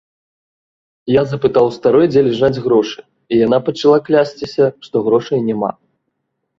Я 1.15 1.21
запытаў 1.33 1.63
у 1.73 1.75
старой, 1.77 2.07
дзе 2.13 2.25
ляжаць 2.29 2.61
грошы, 2.65 2.99
і 3.31 3.41
яна 3.45 3.57
пачала 3.71 3.97
клясціся, 4.11 4.63
што 4.85 4.95
грошай 5.09 5.39
няма. 5.49 5.71